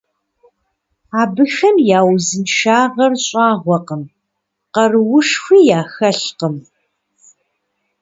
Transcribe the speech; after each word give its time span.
Абыхэм 1.21 1.75
я 1.97 2.01
узыншагъэр 2.11 3.13
щӀагъуэкъым, 3.25 4.03
къаруушхуи 4.73 5.59
яхэлъкъым. 5.79 6.55